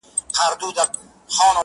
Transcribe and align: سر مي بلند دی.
سر 0.37 0.51
مي 0.59 0.67
بلند 0.71 0.91
دی. 0.93 1.05